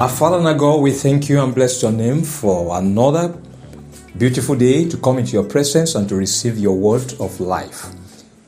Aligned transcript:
Our 0.00 0.08
Father 0.08 0.38
and 0.38 0.48
our 0.48 0.54
God, 0.54 0.80
we 0.80 0.90
thank 0.90 1.28
you 1.28 1.40
and 1.40 1.54
bless 1.54 1.80
your 1.80 1.92
name 1.92 2.22
for 2.22 2.76
another 2.76 3.32
beautiful 4.18 4.56
day 4.56 4.88
to 4.88 4.96
come 4.96 5.18
into 5.18 5.34
your 5.34 5.44
presence 5.44 5.94
and 5.94 6.08
to 6.08 6.16
receive 6.16 6.58
your 6.58 6.76
word 6.76 7.12
of 7.20 7.38
life. 7.38 7.94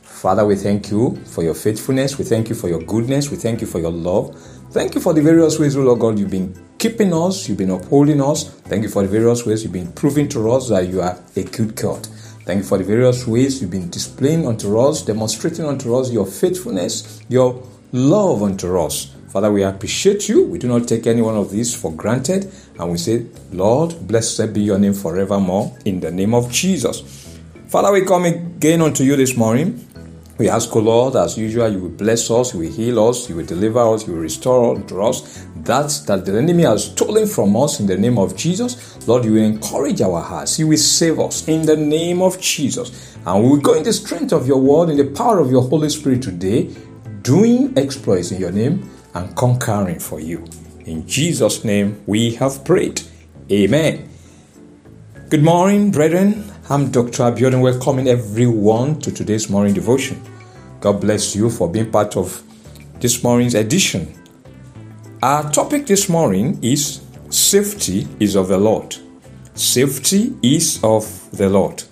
Father, 0.03 0.45
we 0.45 0.57
thank 0.57 0.91
you 0.91 1.17
for 1.27 1.45
your 1.45 1.55
faithfulness. 1.55 2.19
We 2.19 2.25
thank 2.25 2.49
you 2.49 2.57
for 2.57 2.69
your 2.69 2.83
goodness. 2.83 3.31
We 3.31 3.37
thank 3.37 3.61
you 3.61 3.69
for 3.69 3.79
your 3.79 3.93
love. 3.93 4.37
Thank 4.73 4.97
you 4.97 5.01
for 5.01 5.15
the 5.15 5.23
various 5.23 5.57
ways, 5.57 5.77
Lord 5.77 6.01
God, 6.01 6.19
you've 6.19 6.33
been 6.33 6.53
keeping 6.79 7.15
us, 7.15 7.49
you've 7.49 7.59
been 7.59 7.71
upholding 7.71 8.21
us. 8.21 8.51
Thank 8.63 8.83
you 8.83 8.89
for 8.89 9.03
the 9.03 9.09
various 9.09 9.47
ways 9.47 9.63
you've 9.63 9.73
been 9.73 9.93
proving 9.93 10.29
to 10.31 10.51
us 10.51 10.69
that 10.71 10.89
you 10.89 11.01
are 11.01 11.17
a 11.37 11.45
good 11.45 11.77
God. 11.77 12.05
Thank 12.45 12.59
you 12.59 12.65
for 12.65 12.79
the 12.79 12.85
various 12.85 13.25
ways 13.25 13.63
you've 13.63 13.71
been 13.71 13.89
displaying 13.89 14.49
unto 14.49 14.81
us, 14.81 15.03
demonstrating 15.03 15.65
unto 15.65 15.95
us 15.95 16.11
your 16.11 16.27
faithfulness, 16.27 17.23
your 17.29 17.63
love 17.93 18.43
unto 18.43 18.81
us. 18.81 19.16
Father, 19.29 19.53
we 19.53 19.63
appreciate 19.63 20.29
you. 20.29 20.47
We 20.47 20.59
do 20.59 20.69
not 20.69 20.87
take 20.89 21.07
any 21.07 21.23
one 21.23 21.37
of 21.37 21.51
these 21.51 21.75
for 21.75 21.93
granted. 21.93 22.53
And 22.79 22.93
we 22.93 22.99
say, 22.99 23.27
Lord, 23.53 24.07
blessed 24.07 24.53
be 24.53 24.63
your 24.63 24.79
name 24.79 24.95
forevermore 24.95 25.77
in 25.85 26.01
the 26.01 26.11
name 26.11 26.35
of 26.35 26.51
Jesus. 26.51 27.27
Father, 27.69 27.93
we 27.93 28.05
come 28.05 28.25
again 28.25 28.81
unto 28.81 29.03
you 29.03 29.17
this 29.17 29.37
morning. 29.37 29.83
We 30.39 30.51
ask, 30.51 30.75
O 30.77 30.81
Lord, 30.81 31.17
as 31.17 31.39
usual, 31.39 31.69
you 31.71 31.81
will 31.81 31.89
bless 31.89 32.31
us, 32.31 32.53
you 32.53 32.61
will 32.61 32.71
heal 32.71 33.09
us, 33.09 33.29
you 33.29 33.37
will 33.37 33.47
deliver 33.47 33.81
us, 33.81 34.07
you 34.07 34.13
will 34.13 34.21
restore 34.21 34.75
unto 34.77 35.01
us 35.01 35.47
that 35.65 35.89
that 36.07 36.27
the 36.27 36.37
enemy 36.37 36.65
has 36.65 36.85
stolen 36.85 37.27
from 37.27 37.57
us 37.57 37.81
in 37.81 37.87
the 37.87 37.97
name 37.97 38.19
of 38.19 38.37
Jesus. 38.37 39.07
Lord, 39.09 39.25
you 39.25 39.33
will 39.33 39.43
encourage 39.43 40.03
our 40.03 40.21
hearts. 40.21 40.59
You 40.59 40.69
will 40.69 40.77
save 40.77 41.19
us 41.19 41.49
in 41.49 41.63
the 41.63 41.77
name 41.77 42.21
of 42.21 42.39
Jesus. 42.39 43.17
And 43.27 43.43
we 43.43 43.51
will 43.51 43.61
go 43.61 43.75
in 43.75 43.83
the 43.83 43.93
strength 43.95 44.33
of 44.33 44.47
your 44.47 44.61
word, 44.61 44.91
in 44.91 44.99
the 44.99 45.11
power 45.11 45.39
of 45.39 45.51
your 45.51 45.63
Holy 45.63 45.89
Spirit 45.89 46.23
today, 46.23 46.71
doing 47.23 47.77
exploits 47.77 48.31
in 48.31 48.39
your 48.39 48.53
name 48.53 48.89
and 49.17 49.35
conquering 49.35 49.99
for 49.99 50.21
you. 50.21 50.45
In 50.85 51.07
Jesus' 51.09 51.65
name 51.65 52.03
we 52.07 52.35
have 52.35 52.65
prayed. 52.65 53.01
Amen. 53.51 54.09
Good 55.31 55.43
morning, 55.43 55.91
brethren. 55.91 56.53
I'm 56.69 56.91
Dr. 56.91 57.23
Abiodun, 57.23 57.63
welcoming 57.63 58.09
everyone 58.09 59.01
to 59.01 59.11
today's 59.11 59.49
morning 59.49 59.73
devotion. 59.73 60.23
God 60.81 61.01
bless 61.01 61.35
you 61.35 61.49
for 61.49 61.69
being 61.71 61.91
part 61.91 62.17
of 62.17 62.43
this 63.01 63.23
morning's 63.25 63.55
edition. 63.55 64.13
Our 65.23 65.51
topic 65.51 65.87
this 65.87 66.09
morning 66.09 66.63
is 66.63 67.01
Safety 67.31 68.07
is 68.21 68.37
of 68.37 68.49
the 68.49 68.59
Lord. 68.59 68.97
Safety 69.55 70.35
is 70.43 70.79
of 70.85 71.05
the 71.33 71.49
Lord. 71.49 71.83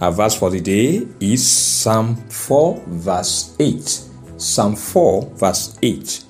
Our 0.00 0.12
verse 0.12 0.36
for 0.36 0.50
the 0.50 0.60
day 0.60 1.06
is 1.18 1.44
Psalm 1.44 2.16
4, 2.28 2.82
verse 2.86 3.56
8. 3.58 4.00
Psalm 4.36 4.76
4, 4.76 5.22
verse 5.34 5.78
8. 5.82 6.24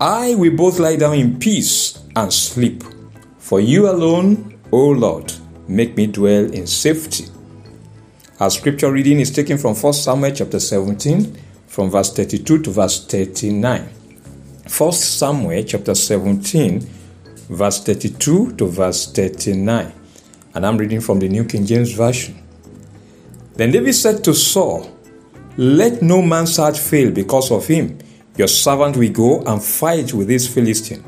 I 0.00 0.34
will 0.34 0.54
both 0.54 0.78
lie 0.78 0.96
down 0.96 1.14
in 1.14 1.38
peace 1.38 1.98
and 2.14 2.30
sleep. 2.30 2.84
For 3.38 3.60
you 3.60 3.88
alone, 3.88 4.60
O 4.70 4.90
Lord, 4.90 5.32
make 5.68 5.96
me 5.96 6.06
dwell 6.06 6.52
in 6.52 6.66
safety. 6.66 7.24
Our 8.38 8.50
scripture 8.50 8.92
reading 8.92 9.20
is 9.20 9.30
taken 9.30 9.56
from 9.56 9.74
1 9.74 9.92
Samuel 9.94 10.32
chapter 10.32 10.60
17, 10.60 11.34
from 11.66 11.88
verse 11.88 12.12
32 12.12 12.62
to 12.64 12.70
verse 12.70 13.06
39. 13.06 13.88
1 14.76 14.92
Samuel 14.92 15.64
chapter 15.64 15.94
17, 15.94 16.80
verse 17.48 17.82
32 17.82 18.54
to 18.56 18.66
verse 18.66 19.10
39. 19.10 19.92
And 20.54 20.66
I'm 20.66 20.76
reading 20.76 21.00
from 21.00 21.20
the 21.20 21.28
New 21.28 21.46
King 21.46 21.64
James 21.64 21.92
Version. 21.92 22.42
Then 23.54 23.70
David 23.70 23.94
said 23.94 24.22
to 24.24 24.34
Saul, 24.34 24.94
Let 25.56 26.02
no 26.02 26.20
man's 26.20 26.58
heart 26.58 26.76
fail 26.76 27.10
because 27.10 27.50
of 27.50 27.66
him 27.66 27.98
your 28.36 28.48
servant 28.48 28.96
will 28.96 29.12
go 29.12 29.42
and 29.42 29.62
fight 29.62 30.12
with 30.12 30.28
this 30.28 30.46
Philistine. 30.52 31.04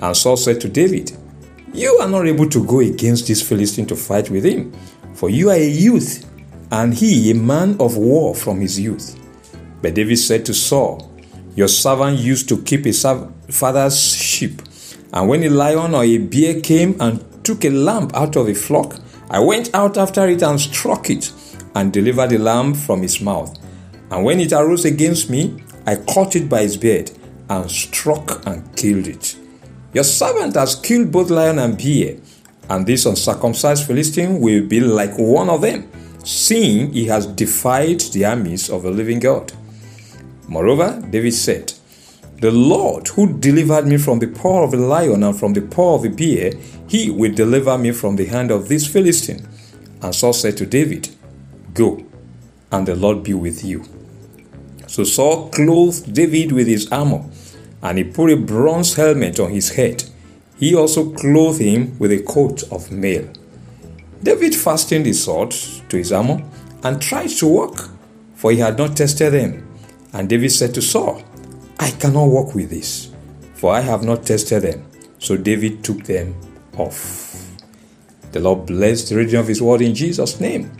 And 0.00 0.16
Saul 0.16 0.36
said 0.36 0.60
to 0.62 0.68
David, 0.68 1.16
You 1.72 1.98
are 2.00 2.08
not 2.08 2.26
able 2.26 2.48
to 2.50 2.64
go 2.64 2.80
against 2.80 3.26
this 3.26 3.46
Philistine 3.46 3.86
to 3.86 3.96
fight 3.96 4.30
with 4.30 4.44
him, 4.44 4.72
for 5.14 5.30
you 5.30 5.50
are 5.50 5.56
a 5.56 5.68
youth, 5.68 6.28
and 6.70 6.94
he 6.94 7.30
a 7.30 7.34
man 7.34 7.76
of 7.80 7.96
war 7.96 8.34
from 8.34 8.60
his 8.60 8.78
youth. 8.80 9.18
But 9.82 9.94
David 9.94 10.18
said 10.18 10.46
to 10.46 10.54
Saul, 10.54 11.12
Your 11.54 11.68
servant 11.68 12.18
used 12.18 12.48
to 12.48 12.62
keep 12.62 12.84
his 12.84 13.06
father's 13.50 13.98
sheep, 13.98 14.62
and 15.12 15.28
when 15.28 15.44
a 15.44 15.50
lion 15.50 15.94
or 15.94 16.04
a 16.04 16.18
bear 16.18 16.60
came 16.60 17.00
and 17.00 17.22
took 17.44 17.64
a 17.64 17.70
lamb 17.70 18.10
out 18.14 18.36
of 18.36 18.48
a 18.48 18.54
flock, 18.54 18.98
I 19.30 19.38
went 19.38 19.74
out 19.74 19.96
after 19.96 20.26
it 20.28 20.42
and 20.42 20.60
struck 20.60 21.10
it, 21.10 21.32
and 21.74 21.92
delivered 21.92 22.30
the 22.30 22.38
lamb 22.38 22.74
from 22.74 23.02
his 23.02 23.20
mouth. 23.20 23.58
And 24.10 24.24
when 24.24 24.40
it 24.40 24.52
arose 24.52 24.84
against 24.84 25.28
me, 25.28 25.62
I 25.86 25.96
caught 25.96 26.36
it 26.36 26.48
by 26.48 26.60
its 26.60 26.76
beard 26.76 27.10
and 27.48 27.70
struck 27.70 28.46
and 28.46 28.74
killed 28.76 29.06
it. 29.06 29.36
Your 29.92 30.04
servant 30.04 30.56
has 30.56 30.76
killed 30.76 31.12
both 31.12 31.30
lion 31.30 31.58
and 31.58 31.76
bear, 31.76 32.16
and 32.68 32.86
this 32.86 33.06
uncircumcised 33.06 33.86
Philistine 33.86 34.40
will 34.40 34.66
be 34.66 34.80
like 34.80 35.16
one 35.18 35.48
of 35.48 35.60
them, 35.60 35.88
seeing 36.24 36.92
he 36.92 37.06
has 37.06 37.26
defied 37.26 38.00
the 38.00 38.24
armies 38.24 38.70
of 38.70 38.82
the 38.82 38.90
living 38.90 39.20
God. 39.20 39.52
Moreover, 40.48 41.02
David 41.10 41.34
said, 41.34 41.72
The 42.40 42.50
Lord 42.50 43.08
who 43.08 43.38
delivered 43.38 43.86
me 43.86 43.98
from 43.98 44.18
the 44.18 44.26
paw 44.28 44.64
of 44.64 44.72
the 44.72 44.78
lion 44.78 45.22
and 45.22 45.38
from 45.38 45.52
the 45.52 45.62
paw 45.62 45.96
of 45.96 46.02
the 46.02 46.08
bear, 46.08 46.52
he 46.88 47.10
will 47.10 47.32
deliver 47.32 47.76
me 47.78 47.92
from 47.92 48.16
the 48.16 48.26
hand 48.26 48.50
of 48.50 48.68
this 48.68 48.86
Philistine. 48.86 49.46
And 50.02 50.14
Saul 50.14 50.32
said 50.32 50.56
to 50.58 50.66
David, 50.66 51.10
Go, 51.72 52.04
and 52.72 52.86
the 52.86 52.94
Lord 52.94 53.22
be 53.22 53.34
with 53.34 53.64
you. 53.64 53.84
So 54.94 55.02
Saul 55.02 55.48
clothed 55.50 56.14
David 56.14 56.52
with 56.52 56.68
his 56.68 56.86
armor, 56.92 57.24
and 57.82 57.98
he 57.98 58.04
put 58.04 58.30
a 58.30 58.36
bronze 58.36 58.94
helmet 58.94 59.40
on 59.40 59.50
his 59.50 59.70
head. 59.70 60.04
He 60.56 60.76
also 60.76 61.10
clothed 61.10 61.60
him 61.60 61.98
with 61.98 62.12
a 62.12 62.22
coat 62.22 62.62
of 62.70 62.92
mail. 62.92 63.28
David 64.22 64.54
fastened 64.54 65.06
his 65.06 65.24
sword 65.24 65.50
to 65.50 65.96
his 65.96 66.12
armor 66.12 66.44
and 66.84 67.02
tried 67.02 67.30
to 67.30 67.48
walk, 67.48 67.90
for 68.36 68.52
he 68.52 68.58
had 68.58 68.78
not 68.78 68.96
tested 68.96 69.32
them. 69.32 69.66
And 70.12 70.28
David 70.28 70.52
said 70.52 70.72
to 70.74 70.80
Saul, 70.80 71.24
I 71.80 71.90
cannot 71.90 72.26
walk 72.26 72.54
with 72.54 72.70
this, 72.70 73.10
for 73.54 73.74
I 73.74 73.80
have 73.80 74.04
not 74.04 74.24
tested 74.24 74.62
them. 74.62 74.86
So 75.18 75.36
David 75.36 75.82
took 75.82 76.04
them 76.04 76.36
off. 76.78 77.34
The 78.30 78.38
Lord 78.38 78.66
bless 78.66 79.08
the 79.08 79.16
reading 79.16 79.40
of 79.40 79.48
his 79.48 79.60
word 79.60 79.82
in 79.82 79.92
Jesus' 79.92 80.38
name. 80.38 80.70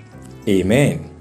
Amen. 0.47 1.14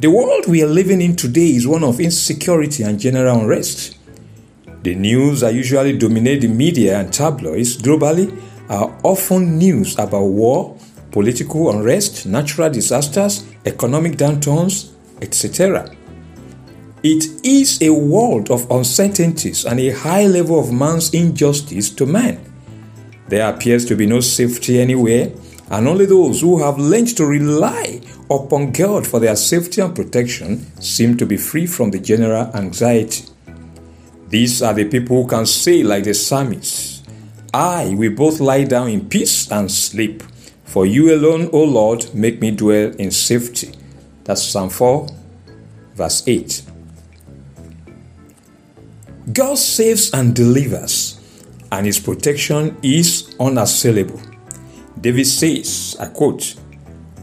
The 0.00 0.12
world 0.12 0.46
we 0.46 0.62
are 0.62 0.68
living 0.68 1.00
in 1.00 1.16
today 1.16 1.56
is 1.56 1.66
one 1.66 1.82
of 1.82 1.98
insecurity 1.98 2.84
and 2.84 3.00
general 3.00 3.40
unrest. 3.40 3.98
The 4.84 4.94
news 4.94 5.40
that 5.40 5.54
usually 5.54 5.98
dominate 5.98 6.42
the 6.42 6.46
media 6.46 7.00
and 7.00 7.12
tabloids 7.12 7.76
globally 7.76 8.40
are 8.68 8.96
often 9.02 9.58
news 9.58 9.98
about 9.98 10.22
war, 10.22 10.76
political 11.10 11.70
unrest, 11.70 12.26
natural 12.26 12.70
disasters, 12.70 13.44
economic 13.66 14.12
downturns, 14.12 14.92
etc. 15.20 15.92
It 17.02 17.44
is 17.44 17.82
a 17.82 17.90
world 17.90 18.52
of 18.52 18.70
uncertainties 18.70 19.64
and 19.64 19.80
a 19.80 19.90
high 19.90 20.28
level 20.28 20.60
of 20.60 20.72
man's 20.72 21.12
injustice 21.12 21.90
to 21.96 22.06
man. 22.06 22.38
There 23.26 23.52
appears 23.52 23.84
to 23.86 23.96
be 23.96 24.06
no 24.06 24.20
safety 24.20 24.80
anywhere, 24.80 25.32
and 25.70 25.88
only 25.88 26.06
those 26.06 26.40
who 26.40 26.62
have 26.62 26.78
learned 26.78 27.16
to 27.16 27.26
rely 27.26 28.00
upon 28.30 28.72
God 28.72 29.06
for 29.06 29.20
their 29.20 29.36
safety 29.36 29.80
and 29.80 29.94
protection 29.94 30.58
seem 30.80 31.16
to 31.16 31.26
be 31.26 31.36
free 31.36 31.66
from 31.66 31.90
the 31.90 31.98
general 31.98 32.54
anxiety. 32.54 33.24
These 34.28 34.62
are 34.62 34.74
the 34.74 34.84
people 34.84 35.22
who 35.22 35.28
can 35.28 35.46
say, 35.46 35.82
like 35.82 36.04
the 36.04 36.14
psalmist, 36.14 37.06
I 37.54 37.94
will 37.94 38.14
both 38.14 38.40
lie 38.40 38.64
down 38.64 38.88
in 38.90 39.08
peace 39.08 39.50
and 39.50 39.70
sleep. 39.70 40.22
For 40.64 40.84
you 40.84 41.14
alone, 41.14 41.48
O 41.52 41.64
Lord, 41.64 42.14
make 42.14 42.40
me 42.40 42.50
dwell 42.50 42.90
in 42.96 43.10
safety. 43.10 43.72
That's 44.24 44.42
Psalm 44.42 44.68
4, 44.68 45.08
verse 45.94 46.22
8. 46.26 46.62
God 49.32 49.56
saves 49.56 50.12
and 50.12 50.34
delivers, 50.36 51.18
and 51.72 51.86
his 51.86 51.98
protection 51.98 52.76
is 52.82 53.34
unassailable. 53.40 54.20
David 55.00 55.26
says, 55.26 55.96
I 55.98 56.06
quote, 56.06 56.54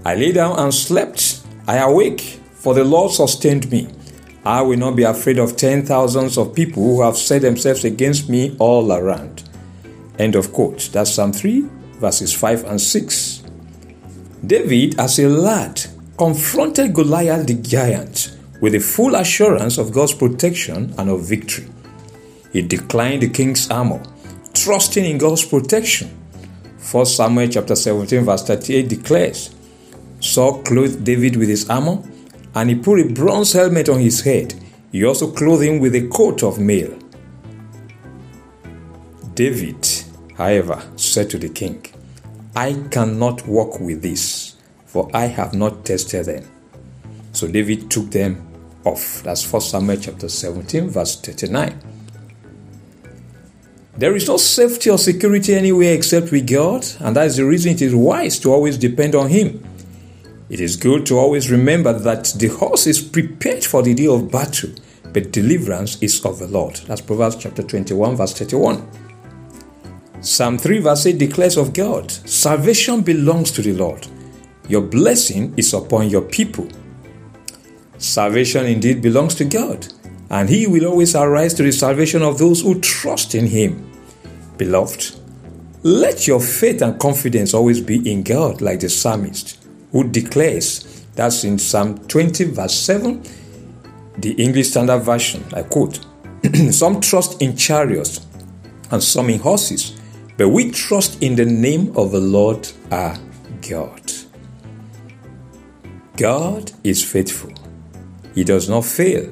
I 0.06 0.14
lay 0.14 0.32
down 0.32 0.60
and 0.60 0.74
slept. 0.74 1.42
I 1.68 1.78
awake, 1.78 2.22
for 2.54 2.76
the 2.76 2.84
Lord 2.84 3.12
sustained 3.12 3.72
me. 3.72 3.88
I 4.46 4.62
will 4.62 4.78
not 4.78 4.96
be 4.96 5.02
afraid 5.02 5.40
of 5.40 5.58
ten 5.58 5.84
thousands 5.84 6.38
of 6.38 6.54
people 6.54 6.84
who 6.84 7.02
have 7.02 7.18
set 7.18 7.42
themselves 7.42 7.84
against 7.84 8.30
me 8.30 8.56
all 8.60 8.94
around. 8.94 9.50
End 10.20 10.36
of 10.36 10.54
quote. 10.54 10.90
That's 10.94 11.12
Psalm 11.12 11.34
3, 11.34 11.62
verses 12.00 12.32
5 12.34 12.66
and 12.66 12.80
6. 12.80 13.44
David, 14.46 15.00
as 15.00 15.18
a 15.18 15.28
lad, 15.28 15.82
confronted 16.18 16.94
Goliath 16.94 17.48
the 17.48 17.56
giant 17.56 18.38
with 18.62 18.74
the 18.74 18.80
full 18.80 19.16
assurance 19.16 19.80
of 19.80 19.92
God's 19.92 20.14
protection 20.14 20.94
and 21.00 21.10
of 21.10 21.28
victory. 21.28 21.68
He 22.54 22.62
declined 22.62 23.24
the 23.24 23.30
king's 23.30 23.70
armor, 23.72 24.04
trusting 24.54 25.04
in 25.04 25.18
God's 25.18 25.44
protection. 25.44 26.10
1 26.92 27.06
Samuel 27.08 27.50
chapter 27.50 27.76
17 27.76 28.24
verse 28.24 28.44
38 28.44 28.88
declares, 28.88 29.55
Saul 30.26 30.64
clothed 30.64 31.04
David 31.04 31.36
with 31.36 31.50
his 31.50 31.70
armor, 31.70 32.02
and 32.56 32.70
he 32.70 32.76
put 32.76 33.00
a 33.00 33.14
bronze 33.14 33.54
helmet 33.54 33.90
on 33.90 34.00
his 34.00 34.22
head. 34.22 34.56
He 34.92 35.06
also 35.06 35.32
clothed 35.32 35.64
him 35.64 35.80
with 35.80 35.94
a 35.94 36.08
coat 36.08 36.42
of 36.42 36.60
mail. 36.60 36.98
David, 39.36 39.88
however, 40.36 40.82
said 40.96 41.30
to 41.30 41.38
the 41.38 41.50
king, 41.50 41.86
I 42.56 42.74
cannot 42.90 43.48
walk 43.48 43.80
with 43.80 44.02
this, 44.02 44.56
for 44.86 45.10
I 45.14 45.26
have 45.26 45.54
not 45.54 45.86
tested 45.86 46.26
them. 46.26 46.46
So 47.32 47.48
David 47.48 47.92
took 47.92 48.10
them 48.10 48.48
off. 48.84 49.22
That's 49.24 49.50
1 49.52 49.62
Samuel 49.62 50.00
chapter 50.02 50.28
17, 50.28 50.90
verse 50.90 51.22
39. 51.22 51.80
There 53.98 54.16
is 54.16 54.28
no 54.28 54.38
safety 54.38 54.90
or 54.90 54.98
security 54.98 55.54
anywhere 55.54 55.94
except 55.94 56.32
with 56.32 56.50
God, 56.50 56.86
and 57.00 57.16
that 57.16 57.28
is 57.28 57.38
the 57.38 57.46
reason 57.46 57.74
it 57.74 57.82
is 57.82 57.94
wise 57.94 58.40
to 58.40 58.52
always 58.52 58.78
depend 58.78 59.14
on 59.14 59.30
Him. 59.30 59.64
It 60.48 60.60
is 60.60 60.76
good 60.76 61.08
to 61.08 61.18
always 61.18 61.50
remember 61.50 61.92
that 61.92 62.36
the 62.38 62.50
horse 62.50 62.86
is 62.86 63.02
prepared 63.02 63.66
for 63.66 63.82
the 63.82 63.96
day 63.96 64.06
of 64.06 64.32
battle, 64.32 64.70
but 65.12 65.32
deliverance 65.32 66.00
is 66.04 66.24
of 66.24 66.38
the 66.38 66.48
Lord. 66.48 66.76
That's 66.88 67.02
Proverbs 67.02 67.38
chapter 67.38 67.64
21, 67.64 68.16
verse 68.16 68.34
31. 68.34 68.88
Psalm 70.22 70.60
3, 70.60 70.80
verse 70.80 71.08
8 71.08 71.18
declares 71.18 71.58
of 71.58 71.74
God 71.74 72.12
Salvation 72.12 73.02
belongs 73.02 73.52
to 73.52 73.64
the 73.64 73.74
Lord. 73.74 74.08
Your 74.68 74.82
blessing 74.82 75.54
is 75.58 75.74
upon 75.74 76.10
your 76.10 76.22
people. 76.22 76.68
Salvation 77.98 78.68
indeed 78.68 79.02
belongs 79.02 79.34
to 79.36 79.46
God, 79.46 79.88
and 80.30 80.48
He 80.48 80.68
will 80.68 80.86
always 80.86 81.16
arise 81.16 81.56
to 81.56 81.64
the 81.64 81.72
salvation 81.72 82.22
of 82.22 82.38
those 82.38 82.62
who 82.62 82.80
trust 82.82 83.34
in 83.34 83.48
Him. 83.48 83.92
Beloved, 84.58 85.16
let 85.82 86.28
your 86.28 86.40
faith 86.40 86.84
and 86.84 87.00
confidence 87.00 87.56
always 87.56 87.82
be 87.82 88.12
in 88.12 88.22
God, 88.22 88.62
like 88.62 88.80
the 88.80 88.90
psalmist, 88.90 89.65
who 89.96 90.04
declares 90.04 91.06
that's 91.16 91.46
in 91.46 91.58
Psalm 91.58 91.98
20, 92.10 92.44
verse 92.52 92.78
7, 92.78 93.24
the 94.18 94.34
English 94.34 94.72
Standard 94.72 95.00
Version. 95.00 95.42
I 95.54 95.64
quote 95.64 96.06
Some 96.72 97.00
trust 97.00 97.42
in 97.42 97.56
chariots 97.56 98.28
and 98.92 99.02
some 99.02 99.30
in 99.30 99.40
horses, 99.40 99.98
but 100.36 100.50
we 100.50 100.70
trust 100.70 101.24
in 101.24 101.38
the 101.38 101.46
name 101.46 101.96
of 101.96 102.12
the 102.12 102.20
Lord 102.20 102.70
our 102.92 103.18
God. 103.70 104.12
God 106.18 106.74
is 106.84 107.02
faithful. 107.02 107.54
He 108.34 108.44
does 108.44 108.68
not 108.68 108.84
fail. 108.84 109.32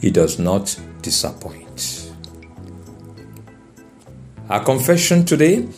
He 0.00 0.10
does 0.10 0.38
not 0.38 0.74
disappoint. 1.02 2.10
Our 4.48 4.64
confession 4.64 5.26
today 5.26 5.68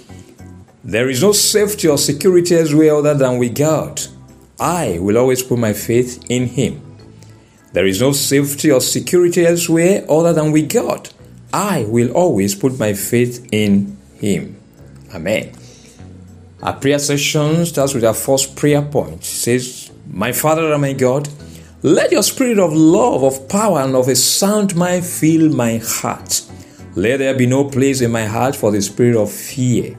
there 0.83 1.11
is 1.11 1.23
no 1.23 1.33
safety 1.33 1.89
or 1.89 1.99
security 1.99 2.57
elsewhere 2.57 2.95
other 2.95 3.15
than 3.15 3.39
with 3.39 3.55
God. 3.55 4.01
I 4.61 4.99
will 4.99 5.17
always 5.17 5.43
put 5.43 5.59
my 5.59 5.73
faith 5.73 6.23
in 6.29 6.47
Him. 6.47 6.83
There 7.73 7.87
is 7.87 8.01
no 8.01 8.13
safety 8.13 8.71
or 8.71 8.81
security 8.81 9.47
elsewhere 9.47 10.05
other 10.09 10.35
than 10.35 10.53
with 10.53 10.69
God. 10.71 11.09
I 11.53 11.85
will 11.89 12.13
always 12.13 12.55
put 12.55 12.79
my 12.79 12.93
faith 12.93 13.49
in 13.51 13.97
Him. 14.17 14.61
Amen. 15.15 15.53
Our 16.63 16.75
prayer 16.75 16.99
session 16.99 17.65
starts 17.65 17.95
with 17.95 18.05
our 18.05 18.13
first 18.13 18.55
prayer 18.55 18.83
point. 18.83 19.21
It 19.21 19.25
says, 19.25 19.91
My 20.07 20.33
Father 20.33 20.71
and 20.71 20.83
my 20.83 20.93
God, 20.93 21.27
let 21.83 22.13
your 22.13 22.23
spirit 22.23 22.59
of 22.59 22.75
love, 22.75 23.25
of 23.25 23.49
power, 23.49 23.81
and 23.81 23.97
of 23.97 24.09
a 24.09 24.15
sound 24.15 24.77
mind 24.77 25.07
fill 25.07 25.49
my 25.49 25.79
heart. 25.79 26.43
Let 26.97 27.17
there 27.17 27.35
be 27.35 27.47
no 27.47 27.65
place 27.65 28.03
in 28.03 28.13
my 28.13 28.27
heart 28.27 28.55
for 28.55 28.71
the 28.71 28.83
spirit 28.83 29.17
of 29.17 29.33
fear. 29.33 29.97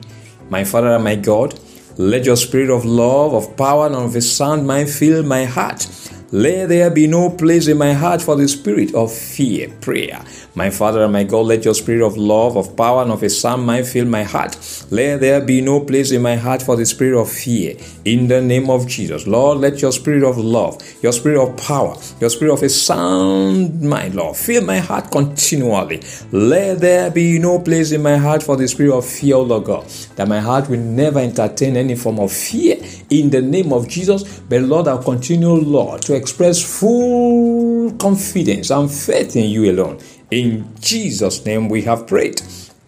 My 0.49 0.63
Father 0.63 0.93
and 0.93 1.03
my 1.03 1.15
God, 1.15 1.59
let 1.97 2.25
your 2.25 2.37
spirit 2.37 2.69
of 2.69 2.85
love, 2.85 3.33
of 3.33 3.55
power, 3.57 3.87
and 3.87 3.95
of 3.95 4.15
a 4.15 4.21
sound 4.21 4.65
mind 4.65 4.89
fill 4.89 5.23
my 5.23 5.45
heart. 5.45 5.87
Let 6.33 6.69
there 6.69 6.89
be 6.89 7.07
no 7.07 7.29
place 7.29 7.67
in 7.67 7.77
my 7.77 7.91
heart 7.91 8.21
for 8.21 8.37
the 8.37 8.47
spirit 8.47 8.95
of 8.95 9.11
fear. 9.11 9.67
Prayer. 9.81 10.23
My 10.55 10.69
Father 10.69 11.03
and 11.03 11.11
my 11.11 11.23
God, 11.23 11.45
let 11.45 11.65
your 11.65 11.73
spirit 11.73 12.05
of 12.05 12.15
love, 12.15 12.55
of 12.55 12.75
power, 12.77 13.01
and 13.01 13.11
of 13.11 13.21
a 13.23 13.29
sound 13.29 13.65
mind 13.65 13.85
fill 13.85 14.05
my 14.05 14.23
heart. 14.23 14.57
Let 14.91 15.19
there 15.19 15.41
be 15.41 15.59
no 15.59 15.81
place 15.81 16.11
in 16.11 16.21
my 16.21 16.37
heart 16.37 16.61
for 16.61 16.77
the 16.77 16.85
spirit 16.85 17.19
of 17.19 17.29
fear. 17.29 17.75
In 18.05 18.27
the 18.27 18.41
name 18.41 18.69
of 18.69 18.87
Jesus, 18.87 19.27
Lord, 19.27 19.57
let 19.57 19.81
your 19.81 19.91
spirit 19.91 20.23
of 20.23 20.37
love, 20.37 20.81
your 21.01 21.11
spirit 21.11 21.41
of 21.41 21.57
power, 21.57 21.97
your 22.21 22.29
spirit 22.29 22.53
of 22.53 22.63
a 22.63 22.69
sound 22.69 23.81
mind, 23.81 24.15
Lord, 24.15 24.37
fill 24.37 24.63
my 24.63 24.79
heart 24.79 25.11
continually. 25.11 26.01
Let 26.31 26.79
there 26.79 27.11
be 27.11 27.39
no 27.39 27.59
place 27.59 27.91
in 27.91 28.01
my 28.01 28.15
heart 28.17 28.41
for 28.41 28.55
the 28.55 28.67
spirit 28.67 28.97
of 28.97 29.05
fear, 29.05 29.37
Lord 29.37 29.65
God, 29.65 29.85
that 30.15 30.27
my 30.29 30.39
heart 30.39 30.69
will 30.69 30.79
never 30.79 31.19
entertain 31.19 31.75
any 31.75 31.95
form 31.95 32.19
of 32.19 32.31
fear. 32.31 32.77
In 33.09 33.29
the 33.29 33.41
name 33.41 33.73
of 33.73 33.87
Jesus, 33.87 34.39
but 34.39 34.61
Lord, 34.61 34.87
I'll 34.87 35.03
continue, 35.03 35.49
Lord, 35.49 36.01
to 36.03 36.20
express 36.21 36.61
full 36.79 37.91
confidence 37.97 38.69
and 38.69 38.89
faith 38.89 39.35
in 39.35 39.49
you 39.49 39.71
alone. 39.71 39.99
In 40.29 40.73
Jesus' 40.79 41.45
name 41.45 41.67
we 41.67 41.81
have 41.81 42.05
prayed. 42.05 42.41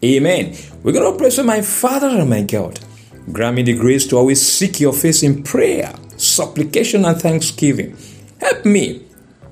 Amen. 0.04 0.56
We're 0.84 0.92
going 0.92 1.12
to 1.12 1.18
pray 1.18 1.30
for 1.32 1.44
my 1.44 1.62
Father 1.62 2.08
and 2.08 2.30
my 2.30 2.44
God. 2.44 2.80
Grant 3.32 3.56
me 3.56 3.64
the 3.64 3.78
grace 3.78 4.06
to 4.08 4.18
always 4.18 4.42
seek 4.42 4.80
your 4.80 4.94
face 4.94 5.24
in 5.24 5.44
prayer, 5.44 5.96
supplication, 6.18 7.06
and 7.06 7.20
thanksgiving. 7.20 7.98
Help 8.40 8.66
me 8.66 9.06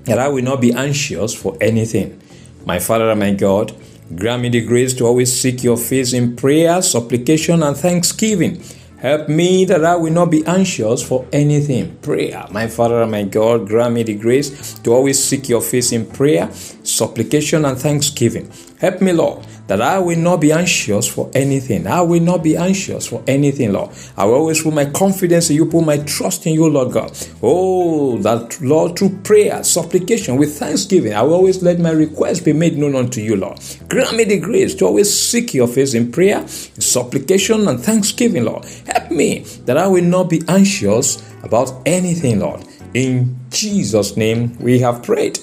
that 0.03 0.19
I 0.19 0.27
will 0.27 0.43
not 0.43 0.61
be 0.61 0.73
anxious 0.73 1.33
for 1.33 1.57
anything. 1.61 2.21
My 2.65 2.79
Father 2.79 3.09
and 3.09 3.19
my 3.19 3.33
God, 3.33 3.73
grant 4.15 4.41
me 4.41 4.49
the 4.49 4.65
grace 4.65 4.93
to 4.95 5.05
always 5.05 5.31
seek 5.33 5.63
your 5.63 5.77
face 5.77 6.13
in 6.13 6.35
prayer, 6.35 6.81
supplication, 6.81 7.63
and 7.63 7.75
thanksgiving. 7.75 8.61
Help 9.01 9.27
me 9.29 9.65
that 9.65 9.83
I 9.83 9.95
will 9.95 10.13
not 10.13 10.29
be 10.29 10.45
anxious 10.45 11.01
for 11.01 11.25
anything. 11.33 11.97
Prayer. 12.03 12.45
My 12.51 12.67
Father 12.67 13.01
and 13.01 13.09
my 13.09 13.23
God, 13.23 13.67
grant 13.67 13.95
me 13.95 14.03
the 14.03 14.13
grace 14.13 14.75
to 14.79 14.93
always 14.93 15.21
seek 15.21 15.49
your 15.49 15.61
face 15.61 15.91
in 15.91 16.05
prayer, 16.05 16.51
supplication, 16.83 17.65
and 17.65 17.79
thanksgiving. 17.79 18.51
Help 18.79 19.01
me, 19.01 19.11
Lord, 19.11 19.43
that 19.71 19.81
I 19.81 19.99
will 19.99 20.17
not 20.17 20.41
be 20.41 20.51
anxious 20.51 21.07
for 21.07 21.31
anything. 21.33 21.87
I 21.87 22.01
will 22.01 22.19
not 22.19 22.43
be 22.43 22.57
anxious 22.57 23.07
for 23.07 23.23
anything, 23.25 23.71
Lord. 23.71 23.91
I 24.17 24.25
will 24.25 24.33
always 24.33 24.61
put 24.61 24.73
my 24.73 24.83
confidence 24.83 25.49
in 25.49 25.55
you, 25.55 25.65
put 25.65 25.85
my 25.85 25.97
trust 25.99 26.45
in 26.45 26.55
you, 26.55 26.69
Lord 26.69 26.91
God. 26.91 27.17
Oh, 27.41 28.17
that, 28.17 28.59
Lord, 28.59 28.99
through 28.99 29.17
prayer, 29.19 29.63
supplication, 29.63 30.35
with 30.35 30.59
thanksgiving, 30.59 31.13
I 31.13 31.21
will 31.21 31.35
always 31.35 31.63
let 31.63 31.79
my 31.79 31.91
request 31.91 32.43
be 32.43 32.51
made 32.51 32.77
known 32.77 32.95
unto 32.95 33.21
you, 33.21 33.37
Lord. 33.37 33.61
Grant 33.87 34.17
me 34.17 34.25
the 34.25 34.41
grace 34.41 34.75
to 34.75 34.87
always 34.87 35.09
seek 35.09 35.53
your 35.53 35.69
face 35.69 35.93
in 35.93 36.11
prayer, 36.11 36.39
in 36.39 36.81
supplication, 36.81 37.65
and 37.69 37.79
thanksgiving, 37.79 38.43
Lord. 38.43 38.65
Help 38.87 39.09
me 39.09 39.45
that 39.67 39.77
I 39.77 39.87
will 39.87 40.03
not 40.03 40.29
be 40.29 40.41
anxious 40.49 41.23
about 41.43 41.71
anything, 41.85 42.41
Lord. 42.41 42.61
In 42.93 43.39
Jesus' 43.51 44.17
name 44.17 44.53
we 44.59 44.79
have 44.79 45.01
prayed. 45.01 45.39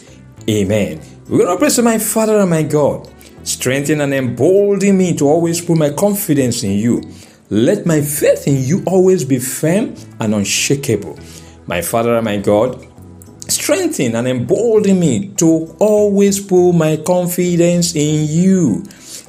Amen. 0.51 1.01
We're 1.31 1.47
going 1.47 1.57
to 1.57 1.59
pray 1.59 1.71
to 1.71 1.83
my 1.83 1.97
Father 1.97 2.39
and 2.41 2.51
my 2.51 2.63
God. 2.63 3.09
Strengthen 3.49 4.03
and 4.03 4.13
embolden 4.13 4.99
me 4.99 5.17
to 5.17 5.27
always 5.27 5.63
put 5.63 5.79
my 5.79 5.89
confidence 5.89 6.63
in 6.63 6.73
you. 6.73 7.03
Let 7.49 7.87
my 7.87 8.03
faith 8.03 8.47
in 8.47 8.63
you 8.63 8.83
always 8.85 9.25
be 9.25 9.39
firm 9.39 9.95
and 10.21 10.35
unshakable. 10.35 11.19
My 11.67 11.81
Father 11.81 12.15
and 12.15 12.27
my 12.27 12.37
God, 12.37 12.87
strengthen 13.49 14.17
and 14.17 14.29
embolden 14.29 15.01
me 15.01 15.29
to 15.39 15.75
always 15.79 16.41
put 16.41 16.73
my 16.73 16.99
confidence 16.99 17.95
in 17.95 18.27
you. 18.29 18.85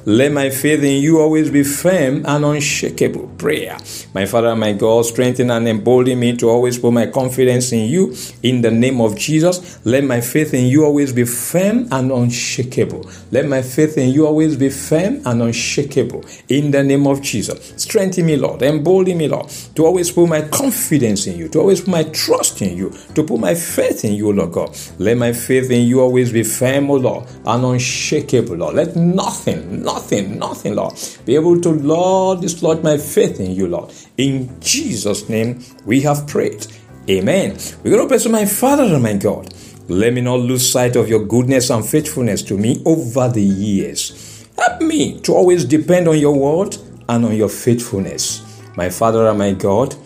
Let 0.06 0.32
my 0.32 0.48
faith 0.48 0.82
in 0.82 1.02
you 1.02 1.20
always 1.20 1.50
be 1.50 1.62
firm 1.62 2.24
and 2.26 2.44
unshakable. 2.44 3.28
Prayer. 3.36 3.76
My 4.14 4.24
Father 4.24 4.56
my 4.56 4.72
God, 4.72 5.04
strengthen 5.04 5.50
and 5.50 5.68
embolden 5.68 6.18
me 6.18 6.36
to 6.38 6.48
always 6.48 6.78
put 6.78 6.92
my 6.92 7.06
confidence 7.06 7.72
in 7.72 7.88
you. 7.88 8.14
In 8.42 8.62
the 8.62 8.70
name 8.70 9.00
of 9.00 9.16
Jesus, 9.16 9.84
let 9.84 10.04
my 10.04 10.20
faith 10.20 10.54
in 10.54 10.66
you 10.66 10.84
always 10.84 11.12
be 11.12 11.24
firm 11.24 11.86
and 11.90 12.10
unshakable. 12.10 13.10
Let 13.30 13.46
my 13.46 13.60
faith 13.60 13.98
in 13.98 14.10
you 14.10 14.26
always 14.26 14.56
be 14.56 14.70
firm 14.70 15.20
and 15.26 15.42
unshakable. 15.42 16.24
In 16.48 16.70
the 16.70 16.82
name 16.82 17.06
of 17.06 17.20
Jesus, 17.20 17.74
strengthen 17.76 18.26
me, 18.26 18.36
Lord. 18.36 18.62
Embolden 18.62 19.18
me, 19.18 19.28
Lord, 19.28 19.48
to 19.74 19.84
always 19.84 20.10
put 20.10 20.28
my 20.28 20.42
confidence 20.48 21.26
in 21.26 21.38
you, 21.38 21.48
to 21.50 21.60
always 21.60 21.80
put 21.80 21.90
my 21.90 22.04
trust 22.04 22.62
in 22.62 22.76
you, 22.76 22.90
to 23.14 23.22
put 23.22 23.38
my 23.38 23.54
faith 23.54 24.04
in 24.04 24.14
you, 24.14 24.32
Lord 24.32 24.52
God. 24.52 24.76
Let 24.98 25.18
my 25.18 25.32
faith 25.32 25.70
in 25.70 25.86
you 25.86 26.00
always 26.00 26.32
be 26.32 26.42
firm, 26.42 26.90
O 26.90 26.94
Lord, 26.94 27.28
and 27.44 27.64
unshakable, 27.64 28.56
Lord. 28.56 28.76
Let 28.76 28.96
nothing, 28.96 29.82
nothing, 29.82 29.89
nothing, 29.92 30.38
nothing, 30.38 30.74
Lord, 30.74 30.94
be 31.24 31.34
able 31.34 31.60
to, 31.60 31.70
Lord, 31.70 32.40
dislodge 32.40 32.82
my 32.82 32.96
faith 32.96 33.40
in 33.40 33.52
you, 33.52 33.66
Lord. 33.66 33.92
In 34.16 34.60
Jesus' 34.60 35.28
name, 35.28 35.62
we 35.84 36.00
have 36.02 36.26
prayed. 36.26 36.66
Amen. 37.08 37.58
We're 37.82 37.90
going 37.90 38.02
to 38.02 38.08
pray 38.08 38.18
to 38.18 38.28
my 38.28 38.44
Father 38.44 38.84
and 38.84 39.02
my 39.02 39.14
God. 39.14 39.52
Let 39.88 40.14
me 40.14 40.20
not 40.20 40.40
lose 40.40 40.70
sight 40.70 40.94
of 40.96 41.08
your 41.08 41.24
goodness 41.24 41.70
and 41.70 41.84
faithfulness 41.84 42.42
to 42.44 42.56
me 42.56 42.82
over 42.86 43.28
the 43.28 43.42
years. 43.42 44.46
Help 44.56 44.82
me 44.82 45.20
to 45.20 45.34
always 45.34 45.64
depend 45.64 46.06
on 46.06 46.18
your 46.18 46.38
word 46.38 46.76
and 47.08 47.24
on 47.24 47.34
your 47.34 47.48
faithfulness. 47.48 48.42
My 48.76 48.88
Father 48.88 49.26
and 49.26 49.38
my 49.38 49.52
God, 49.52 49.96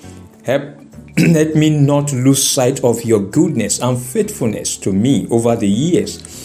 help 0.45 0.63
let 1.19 1.55
me 1.55 1.71
not 1.71 2.13
lose 2.13 2.43
sight 2.43 2.83
of 2.83 3.05
your 3.05 3.21
goodness 3.21 3.81
and 3.81 4.01
faithfulness 4.01 4.79
to 4.79 4.93
me 4.93 5.27
over 5.31 5.55
the 5.55 5.69
years. 5.69 6.44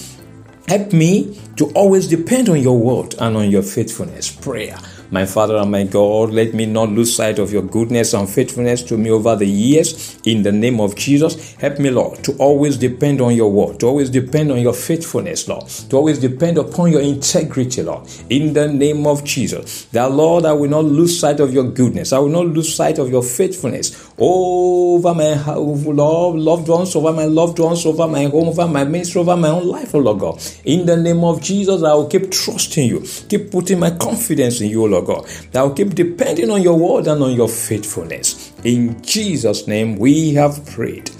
Help 0.70 0.94
me 0.94 1.36
to 1.56 1.66
always 1.72 2.08
depend 2.08 2.48
on 2.48 2.62
your 2.62 2.78
word 2.78 3.16
and 3.18 3.36
on 3.36 3.50
your 3.50 3.64
faithfulness. 3.64 4.30
Prayer. 4.30 4.78
My 5.12 5.26
Father 5.26 5.56
and 5.58 5.72
my 5.72 5.86
God, 5.86 6.30
let 6.30 6.54
me 6.54 6.68
not 6.68 6.90
lose 6.90 7.16
sight 7.16 7.40
of 7.40 7.52
your 7.52 7.64
goodness 7.64 8.14
and 8.14 8.30
faithfulness 8.30 8.84
to 8.84 8.96
me 8.96 9.10
over 9.10 9.36
the 9.36 9.48
years. 9.48 10.20
In 10.24 10.44
the 10.44 10.52
name 10.52 10.80
of 10.80 10.96
Jesus, 10.96 11.56
help 11.56 11.80
me, 11.80 11.90
Lord, 11.90 12.24
to 12.26 12.34
always 12.34 12.78
depend 12.78 13.20
on 13.20 13.36
your 13.36 13.52
word, 13.52 13.80
to 13.80 13.88
always 13.88 14.12
depend 14.12 14.52
on 14.52 14.60
your 14.60 14.74
faithfulness, 14.74 15.48
Lord, 15.48 15.68
to 15.68 15.98
always 15.98 16.20
depend 16.20 16.60
upon 16.60 16.92
your 16.92 17.02
integrity, 17.02 17.82
Lord. 17.82 18.08
In 18.30 18.54
the 18.54 18.68
name 18.68 19.08
of 19.08 19.24
Jesus, 19.24 19.86
that 19.86 20.12
Lord, 20.12 20.46
I 20.46 20.54
will 20.54 20.70
not 20.70 20.86
lose 20.86 21.20
sight 21.20 21.40
of 21.40 21.52
your 21.52 21.64
goodness. 21.72 22.14
I 22.14 22.20
will 22.20 22.30
not 22.30 22.46
lose 22.46 22.76
sight 22.76 23.00
of 23.00 23.10
your 23.10 23.24
faithfulness 23.24 24.12
over 24.20 25.16
my 25.16 25.34
love, 25.34 26.36
loved 26.36 26.68
ones, 26.68 26.96
over 26.96 27.14
my 27.14 27.26
loved 27.26 27.58
ones, 27.58 27.84
over 27.84 28.08
my 28.08 28.26
home, 28.26 28.50
over 28.50 28.68
my 28.68 28.84
ministry, 28.84 29.22
over 29.22 29.36
my 29.36 29.50
own 29.50 29.68
life, 29.68 29.96
oh 29.96 30.00
Lord 30.00 30.20
God. 30.20 30.40
In 30.66 30.86
the 30.86 30.98
name 30.98 31.24
of 31.24 31.42
Jesus, 31.42 31.82
I 31.82 31.96
will 31.96 32.08
keep 32.08 32.30
trusting 32.30 32.88
you, 32.88 33.04
keep 33.28 33.50
putting 33.50 33.80
my 33.80 33.90
confidence 33.90 34.62
in 34.62 34.70
you, 34.70 34.86
Lord 34.86 34.99
God. 35.02 35.30
I 35.54 35.64
will 35.64 35.74
keep 35.74 35.96
depending 35.96 36.50
on 36.50 36.62
your 36.62 36.78
word 36.78 37.08
and 37.08 37.22
on 37.24 37.34
your 37.34 37.50
faithfulness. 37.50 38.54
In 38.64 39.02
Jesus' 39.02 39.68
name, 39.68 39.98
we 39.98 40.34
have 40.34 40.66
prayed. 40.66 41.12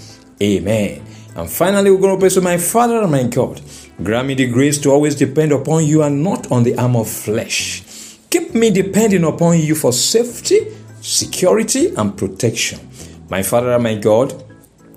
Amen. 0.42 1.04
And 1.36 1.48
finally, 1.48 1.90
we're 1.90 2.00
going 2.00 2.16
to 2.16 2.20
pray 2.20 2.28
to 2.30 2.40
my 2.40 2.58
Father 2.58 3.00
and 3.00 3.10
my 3.10 3.24
God. 3.24 3.60
Grant 4.02 4.28
me 4.28 4.34
the 4.34 4.48
grace 4.50 4.78
to 4.78 4.90
always 4.90 5.14
depend 5.14 5.52
upon 5.52 5.84
you 5.84 6.02
and 6.02 6.22
not 6.22 6.50
on 6.50 6.62
the 6.62 6.76
arm 6.78 6.96
of 6.96 7.08
flesh. 7.08 7.82
Keep 8.30 8.54
me 8.54 8.70
depending 8.70 9.24
upon 9.24 9.58
you 9.58 9.74
for 9.74 9.92
safety, 9.92 10.68
security, 11.00 11.94
and 11.96 12.16
protection. 12.16 12.80
My 13.28 13.42
Father 13.42 13.72
and 13.72 13.82
my 13.82 13.94
God, 13.96 14.32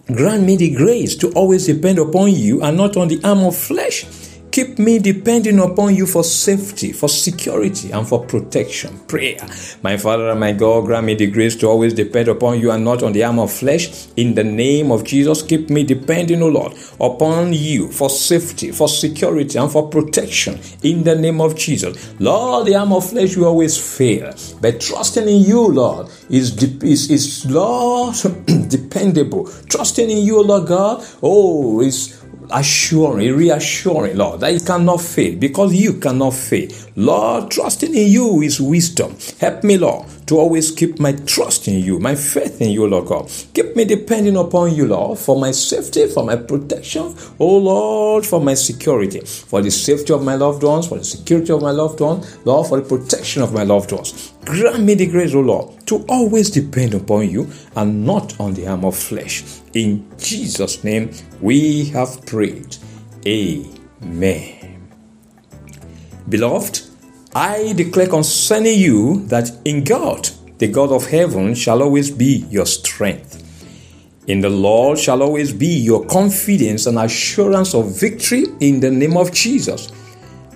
grant 0.08 0.44
me 0.44 0.56
the 0.56 0.74
grace 0.74 1.16
to 1.18 1.32
always 1.34 1.66
depend 1.66 2.00
upon 2.00 2.32
you 2.32 2.64
and 2.64 2.78
not 2.78 2.98
on 2.98 3.08
the 3.08 3.24
arm 3.24 3.40
of 3.40 3.56
flesh. 3.56 4.06
Keep 4.54 4.78
me 4.78 5.00
depending 5.00 5.58
upon 5.58 5.96
you 5.96 6.06
for 6.06 6.24
safety, 6.24 6.94
for 6.94 7.10
security, 7.10 7.90
and 7.90 8.08
for 8.08 8.24
protection. 8.24 9.00
Prayer. 9.08 9.40
My 9.82 9.98
Father 9.98 10.30
and 10.30 10.40
my 10.40 10.52
God, 10.52 10.86
grant 10.86 11.08
me 11.08 11.16
the 11.16 11.26
grace 11.26 11.56
to 11.56 11.68
always 11.68 11.96
depend 11.96 12.28
upon 12.28 12.60
you 12.60 12.70
and 12.70 12.86
not 12.86 13.02
on 13.02 13.14
the 13.14 13.24
arm 13.24 13.40
of 13.40 13.52
flesh. 13.52 14.10
In 14.16 14.36
the 14.36 14.44
name 14.44 14.92
of 14.92 15.06
Jesus, 15.06 15.42
keep 15.42 15.72
me 15.72 15.84
depending, 15.84 16.44
O 16.44 16.50
Lord, 16.50 16.74
upon 17.02 17.54
you 17.54 17.92
for 17.92 18.12
safety, 18.12 18.72
for 18.72 18.88
security, 18.88 19.58
and 19.58 19.72
for 19.72 19.90
protection. 19.90 20.60
In 20.84 21.04
the 21.04 21.16
name 21.16 21.42
of 21.42 21.56
Jesus. 21.56 22.14
Lord, 22.20 22.68
the 22.68 22.76
arm 22.76 22.94
of 22.94 23.10
flesh 23.10 23.36
will 23.36 23.48
always 23.48 23.76
fail. 23.76 24.36
But 24.62 24.80
trusting 24.80 25.28
in 25.28 25.42
you, 25.42 25.68
Lord, 25.68 26.10
is, 26.30 26.62
is, 26.84 27.10
is 27.10 27.46
Lord, 27.50 28.16
dependable. 28.70 29.50
Trusting 29.68 30.12
in 30.12 30.20
you, 30.20 30.44
Lord 30.44 30.68
God, 30.68 31.04
oh, 31.24 31.82
is 31.82 32.23
assuring, 32.52 33.36
reassuring, 33.36 34.18
Lord, 34.18 34.42
that 34.42 34.54
it 34.54 34.66
cannot 34.66 35.02
fail 35.02 35.38
because 35.38 35.74
you 35.74 35.94
cannot 35.94 36.34
fail. 36.34 36.70
Lord, 36.96 37.52
trusting 37.52 37.94
in 37.94 38.10
you 38.10 38.42
is 38.42 38.62
wisdom. 38.62 39.16
Help 39.40 39.64
me, 39.64 39.78
Lord, 39.78 40.08
to 40.34 40.40
always 40.40 40.72
keep 40.72 41.00
my 41.00 41.12
trust 41.12 41.68
in 41.68 41.84
you, 41.84 42.00
my 42.00 42.16
faith 42.16 42.60
in 42.60 42.72
you, 42.72 42.88
Lord 42.88 43.06
God. 43.06 43.32
Keep 43.54 43.76
me 43.76 43.86
depending 43.86 44.36
upon 44.36 44.74
you, 44.74 44.88
Lord, 44.88 45.20
for 45.20 45.40
my 45.40 45.52
safety, 45.52 46.08
for 46.08 46.24
my 46.26 46.36
protection, 46.36 47.14
oh 47.40 47.58
Lord, 47.58 48.26
for 48.26 48.42
my 48.42 48.56
security, 48.56 49.20
for 49.20 49.62
the 49.62 49.70
safety 49.70 50.12
of 50.12 50.24
my 50.24 50.34
loved 50.34 50.64
ones, 50.64 50.88
for 50.88 50.98
the 50.98 51.04
security 51.04 51.54
of 51.54 51.62
my 51.62 51.70
loved 51.70 52.00
ones, 52.00 52.40
Lord, 52.46 52.66
for 52.66 52.82
the 52.82 52.98
protection 52.98 53.44
of 53.44 53.54
my 53.54 53.62
loved 53.62 53.92
ones. 53.92 54.34
Grant 54.44 54.84
me 54.84 54.96
the 54.96 55.06
grace, 55.06 55.36
O 55.36 55.40
Lord, 55.40 55.86
to 55.86 56.04
always 56.10 56.50
depend 56.50 56.96
upon 56.96 57.30
you 57.30 57.48
and 57.76 58.04
not 58.04 58.40
on 58.40 58.56
the 58.56 58.66
arm 58.66 58.86
of 58.86 58.98
flesh. 58.98 59.44
In 59.76 60.04
Jesus' 60.18 60.84
name 60.84 61.12
we 61.42 61.86
have 61.90 62.26
prayed. 62.26 62.76
Amen. 63.28 64.90
Beloved, 66.28 66.82
I 67.36 67.74
declare 67.74 68.08
concerning 68.08 68.80
you 68.80 69.26
that 69.26 69.50
in 69.66 69.84
God, 69.84 70.30
the 70.60 70.68
God 70.68 70.92
of 70.92 71.08
heaven, 71.08 71.56
shall 71.56 71.82
always 71.82 72.12
be 72.12 72.46
your 72.52 72.68
strength. 72.68 73.40
In 74.28 74.40
the 74.42 74.50
Lord 74.50 75.00
shall 75.00 75.24
always 75.24 75.52
be 75.52 75.66
your 75.66 76.06
confidence 76.06 76.86
and 76.86 77.00
assurance 77.00 77.74
of 77.74 78.00
victory 78.00 78.46
in 78.60 78.80
the 78.80 78.92
name 78.92 79.18
of 79.18 79.34
Jesus. 79.34 79.92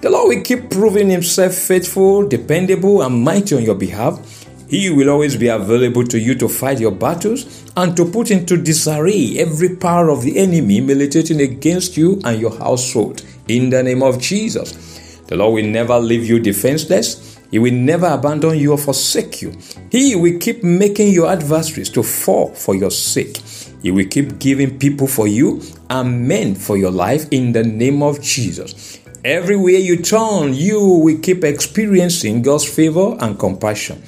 The 0.02 0.12
Lord 0.12 0.36
will 0.36 0.44
keep 0.44 0.70
proving 0.70 1.10
Himself 1.10 1.56
faithful, 1.56 2.28
dependable, 2.28 3.02
and 3.02 3.24
mighty 3.24 3.56
on 3.56 3.64
your 3.64 3.76
behalf. 3.76 4.46
He 4.70 4.92
will 4.92 5.10
always 5.10 5.36
be 5.36 5.48
available 5.48 6.04
to 6.06 6.20
you 6.20 6.36
to 6.36 6.48
fight 6.48 6.80
your 6.80 6.92
battles 6.92 7.66
and 7.76 7.98
to 7.98 8.06
put 8.06 8.30
into 8.30 8.56
disarray 8.56 9.40
every 9.40 9.76
power 9.78 10.10
of 10.10 10.22
the 10.22 10.38
enemy 10.38 10.82
militating 10.82 11.42
against 11.42 11.98
you 11.98 12.22
and 12.24 12.40
your 12.40 12.56
household. 12.56 13.24
In 13.48 13.72
the 13.72 13.82
name 13.82 14.04
of 14.04 14.20
Jesus. 14.22 14.97
The 15.28 15.36
Lord 15.36 15.56
will 15.56 15.70
never 15.70 16.00
leave 16.00 16.26
you 16.26 16.40
defenseless. 16.40 17.38
He 17.52 17.60
will 17.60 17.74
never 17.74 18.08
abandon 18.08 18.58
you 18.58 18.72
or 18.72 18.78
forsake 18.78 19.42
you. 19.42 19.54
He 19.92 20.16
will 20.16 20.40
keep 20.40 20.64
making 20.64 21.14
your 21.14 21.30
adversaries 21.30 21.90
to 21.92 22.04
fall 22.04 22.54
for 22.54 22.76
your 22.76 22.92
sake. 22.92 23.38
He 23.82 23.92
will 23.92 24.08
keep 24.08 24.40
giving 24.40 24.80
people 24.80 25.08
for 25.08 25.28
you 25.28 25.62
and 25.90 26.28
men 26.28 26.56
for 26.56 26.78
your 26.78 26.92
life 26.92 27.28
in 27.32 27.52
the 27.52 27.64
name 27.64 28.04
of 28.04 28.22
Jesus. 28.22 29.00
Everywhere 29.24 29.74
you 29.74 29.98
turn, 29.98 30.54
you 30.54 30.82
will 30.82 31.20
keep 31.20 31.44
experiencing 31.44 32.42
God's 32.42 32.66
favor 32.66 33.18
and 33.20 33.38
compassion. 33.38 34.02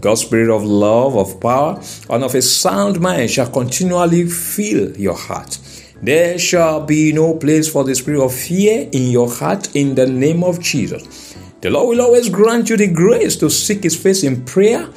God's 0.00 0.20
spirit 0.20 0.54
of 0.54 0.62
love, 0.64 1.16
of 1.16 1.40
power, 1.40 1.80
and 2.10 2.22
of 2.22 2.34
a 2.34 2.42
sound 2.42 3.00
mind 3.00 3.30
shall 3.30 3.50
continually 3.50 4.26
fill 4.26 4.94
your 4.96 5.16
heart. 5.16 5.58
There 6.02 6.38
shall 6.38 6.84
be 6.84 7.12
no 7.12 7.34
place 7.34 7.68
for 7.68 7.82
the 7.82 7.94
spirit 7.94 8.22
of 8.22 8.34
fear 8.34 8.88
in 8.92 9.10
your 9.10 9.30
heart 9.30 9.74
in 9.74 9.94
the 9.94 10.06
name 10.06 10.44
of 10.44 10.60
Jesus. 10.60 11.34
The 11.62 11.70
Lord 11.70 11.96
will 11.96 12.04
always 12.04 12.28
grant 12.28 12.68
you 12.68 12.76
the 12.76 12.92
grace 12.92 13.36
to 13.36 13.48
seek 13.48 13.82
His 13.82 13.96
face 14.00 14.22
in 14.22 14.44
prayer, 14.44 14.88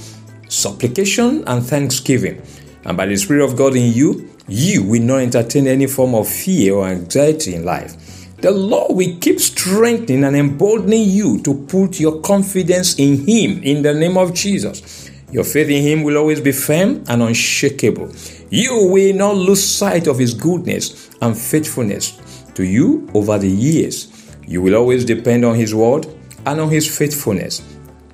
supplication, 0.49 1.43
and 1.47 1.63
thanksgiving. 1.63 2.41
And 2.83 2.97
by 2.97 3.05
the 3.05 3.15
Spirit 3.15 3.45
of 3.45 3.55
God 3.55 3.75
in 3.75 3.93
you, 3.93 4.29
you 4.47 4.83
will 4.83 5.01
not 5.01 5.21
entertain 5.21 5.67
any 5.67 5.87
form 5.87 6.15
of 6.15 6.27
fear 6.27 6.73
or 6.73 6.87
anxiety 6.87 7.55
in 7.55 7.63
life. 7.63 8.37
The 8.37 8.51
Lord 8.51 8.95
will 8.95 9.17
keep 9.19 9.39
strengthening 9.39 10.23
and 10.23 10.35
emboldening 10.35 11.09
you 11.09 11.41
to 11.43 11.65
put 11.65 11.99
your 11.99 12.21
confidence 12.21 12.99
in 12.99 13.25
Him 13.25 13.63
in 13.63 13.81
the 13.83 13.93
name 13.93 14.17
of 14.17 14.33
Jesus. 14.33 15.08
Your 15.31 15.43
faith 15.43 15.69
in 15.69 15.83
Him 15.83 16.03
will 16.03 16.17
always 16.17 16.41
be 16.41 16.51
firm 16.51 17.03
and 17.07 17.21
unshakable. 17.21 18.11
You 18.49 18.89
will 18.91 19.13
not 19.15 19.35
lose 19.35 19.63
sight 19.63 20.07
of 20.07 20.17
His 20.17 20.33
goodness 20.33 21.11
and 21.21 21.37
faithfulness 21.37 22.43
to 22.55 22.63
you 22.63 23.07
over 23.13 23.37
the 23.37 23.49
years. 23.49 24.35
You 24.47 24.61
will 24.63 24.75
always 24.75 25.05
depend 25.05 25.45
on 25.45 25.55
His 25.55 25.75
word 25.75 26.07
and 26.47 26.59
on 26.59 26.69
His 26.69 26.97
faithfulness. 26.97 27.61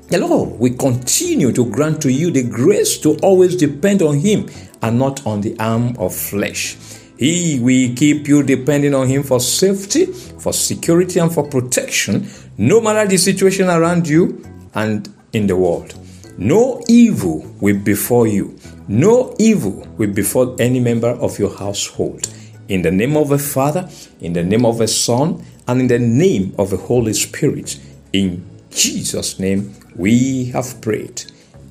The 0.09 0.19
Lord 0.19 0.59
will 0.59 0.75
continue 0.75 1.53
to 1.53 1.65
grant 1.71 2.01
to 2.01 2.11
you 2.11 2.31
the 2.31 2.43
grace 2.43 2.97
to 2.99 3.17
always 3.19 3.55
depend 3.55 4.01
on 4.01 4.19
Him 4.19 4.49
and 4.81 4.99
not 4.99 5.25
on 5.25 5.39
the 5.39 5.57
arm 5.59 5.95
of 5.97 6.13
flesh. 6.13 6.77
He 7.17 7.59
will 7.61 7.95
keep 7.95 8.27
you 8.27 8.43
depending 8.43 8.93
on 8.93 9.07
Him 9.07 9.23
for 9.23 9.39
safety, 9.39 10.05
for 10.05 10.51
security, 10.51 11.19
and 11.19 11.33
for 11.33 11.47
protection, 11.47 12.29
no 12.57 12.81
matter 12.81 13.07
the 13.07 13.17
situation 13.17 13.69
around 13.69 14.05
you 14.05 14.43
and 14.73 15.11
in 15.31 15.47
the 15.47 15.55
world. 15.55 15.97
No 16.37 16.83
evil 16.89 17.45
will 17.61 17.79
befall 17.79 18.27
you, 18.27 18.59
no 18.87 19.33
evil 19.39 19.87
will 19.97 20.11
befall 20.11 20.55
any 20.59 20.79
member 20.81 21.09
of 21.09 21.39
your 21.39 21.55
household. 21.55 22.27
In 22.67 22.81
the 22.81 22.91
name 22.91 23.15
of 23.15 23.29
the 23.29 23.37
Father, 23.37 23.89
in 24.19 24.33
the 24.33 24.43
name 24.43 24.65
of 24.65 24.79
the 24.79 24.87
Son, 24.87 25.43
and 25.67 25.81
in 25.81 25.87
the 25.87 25.99
name 25.99 26.53
of 26.57 26.71
the 26.71 26.77
Holy 26.77 27.13
Spirit, 27.13 27.79
in 28.11 28.43
Jesus' 28.69 29.39
name 29.39 29.75
we 29.95 30.45
have 30.45 30.81
prayed. 30.81 31.23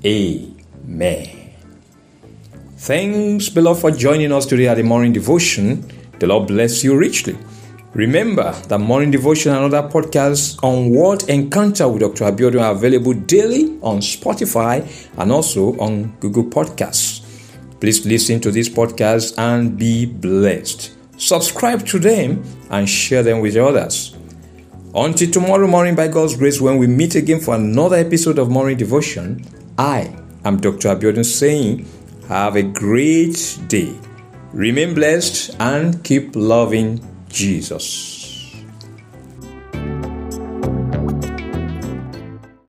Amen. 0.04 1.44
Thanks, 2.78 3.48
beloved, 3.48 3.80
for 3.80 3.90
joining 3.90 4.32
us 4.32 4.46
today 4.46 4.68
at 4.68 4.76
the 4.76 4.82
morning 4.82 5.12
devotion. 5.12 5.90
The 6.18 6.26
Lord 6.26 6.48
bless 6.48 6.82
you 6.82 6.96
richly. 6.96 7.36
Remember 7.94 8.50
that 8.66 8.80
morning 8.80 9.12
devotion 9.12 9.52
and 9.54 9.72
other 9.72 9.88
podcasts 9.88 10.60
on 10.64 10.90
Word 10.90 11.22
Encounter 11.28 11.88
with 11.88 12.00
Dr. 12.00 12.24
Abiodun 12.24 12.60
are 12.60 12.72
available 12.72 13.12
daily 13.12 13.78
on 13.82 13.98
Spotify 13.98 14.84
and 15.16 15.30
also 15.30 15.78
on 15.78 16.10
Google 16.18 16.42
Podcasts. 16.42 17.20
Please 17.78 18.04
listen 18.04 18.40
to 18.40 18.50
these 18.50 18.68
podcasts 18.68 19.38
and 19.38 19.78
be 19.78 20.06
blessed. 20.06 20.92
Subscribe 21.18 21.86
to 21.86 22.00
them 22.00 22.42
and 22.70 22.88
share 22.88 23.22
them 23.22 23.38
with 23.38 23.56
others. 23.56 24.16
Until 24.92 25.30
tomorrow 25.30 25.68
morning, 25.68 25.94
by 25.94 26.08
God's 26.08 26.36
grace, 26.36 26.60
when 26.60 26.78
we 26.78 26.88
meet 26.88 27.14
again 27.14 27.38
for 27.38 27.54
another 27.54 27.96
episode 27.96 28.40
of 28.40 28.50
Morning 28.50 28.76
Devotion, 28.76 29.44
I 29.78 30.12
am 30.44 30.56
Dr. 30.56 30.88
Abiodun 30.88 31.24
saying, 31.24 31.86
have 32.26 32.56
a 32.56 32.62
great 32.64 33.56
day. 33.68 33.96
Remain 34.52 34.94
blessed 34.94 35.54
and 35.60 36.02
keep 36.02 36.34
loving 36.34 37.13
Jesus. 37.34 38.13